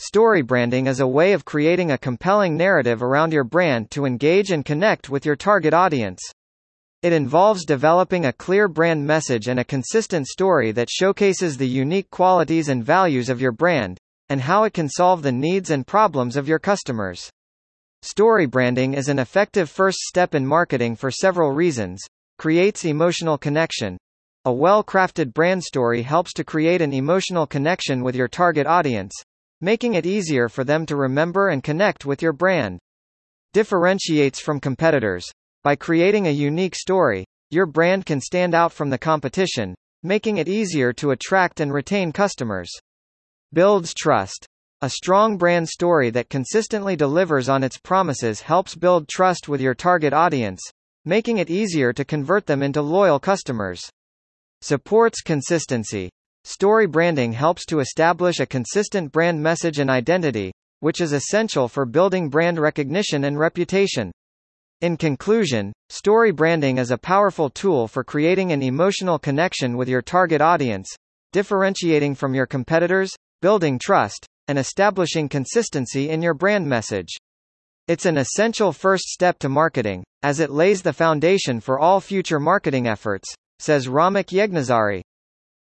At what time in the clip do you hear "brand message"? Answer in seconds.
8.66-9.46, 59.10-59.78, 76.34-77.08